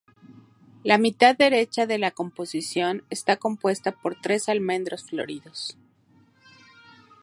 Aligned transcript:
La 0.83 0.97
mitad 0.97 1.37
derecha 1.37 1.85
de 1.85 1.99
la 1.99 2.09
composición 2.09 3.03
está 3.11 3.37
compuesta 3.37 3.91
por 3.91 4.19
tres 4.19 4.49
almendros 4.49 5.03
floridos. 5.05 5.77